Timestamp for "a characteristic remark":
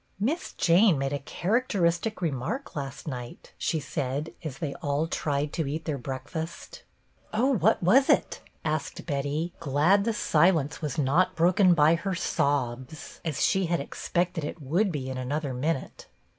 1.13-2.75